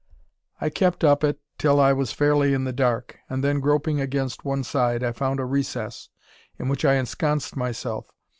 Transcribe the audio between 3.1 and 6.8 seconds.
and then groping against one side, I found a recess, in